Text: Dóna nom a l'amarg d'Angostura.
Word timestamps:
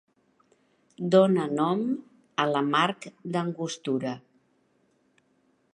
Dóna 1.15 1.43
nom 1.59 1.83
a 2.43 2.47
l'amarg 2.53 3.07
d'Angostura. 3.35 4.17